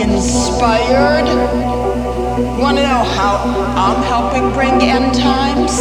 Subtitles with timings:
[0.00, 1.26] inspired?
[2.58, 3.36] Want to know how
[3.76, 5.72] I'm helping bring end times?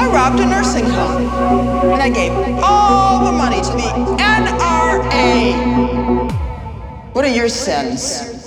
[0.00, 1.28] I robbed a nursing home
[1.92, 2.32] and I gave
[2.62, 5.54] all the money to the NRA.
[7.12, 8.39] What are your sins?